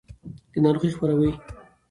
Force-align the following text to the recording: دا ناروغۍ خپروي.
دا 0.51 0.59
ناروغۍ 0.65 0.89
خپروي. 0.95 1.31